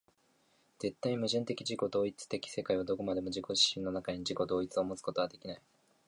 [0.79, 5.61] 絶対矛盾的自己同一的世界はどこまでも自己自身の中に、自己同一をもつことはできない。